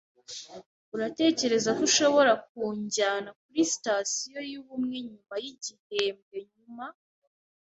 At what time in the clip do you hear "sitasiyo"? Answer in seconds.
3.71-4.39